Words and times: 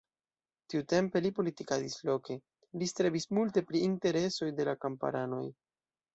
Tiutempe 0.73 1.19
li 1.25 1.31
politikadis 1.39 1.97
loke, 2.09 2.39
li 2.81 2.89
strebis 2.93 3.29
multe 3.39 3.65
pri 3.69 3.83
interesoj 3.91 4.51
de 4.61 4.69
la 4.73 4.77
kamparanoj. 4.87 5.45